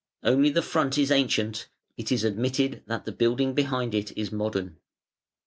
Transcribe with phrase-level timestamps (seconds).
[0.23, 4.77] Only the front is ancient it is admitted that the building behind it is modern.